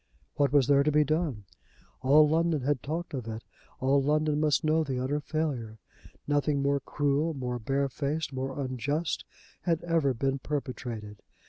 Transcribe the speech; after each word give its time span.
What 0.33 0.51
was 0.51 0.65
there 0.65 0.81
to 0.81 0.91
be 0.91 1.03
done! 1.03 1.43
All 2.01 2.27
London 2.27 2.61
had 2.61 2.81
talked 2.81 3.13
of 3.13 3.27
it; 3.27 3.43
all 3.79 4.01
London 4.01 4.39
must 4.39 4.63
know 4.63 4.83
the 4.83 4.97
utter 4.97 5.19
failure. 5.19 5.77
Nothing 6.27 6.63
more 6.63 6.79
cruel, 6.79 7.35
more 7.35 7.59
barefaced, 7.59 8.33
more 8.33 8.59
unjust 8.59 9.25
had 9.61 9.83
ever 9.83 10.15
been 10.15 10.39
perpetrated. 10.39 11.21